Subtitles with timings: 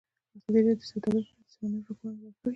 [0.35, 2.49] ازادي راډیو د سوداګري په اړه د سیمینارونو راپورونه ورکړي.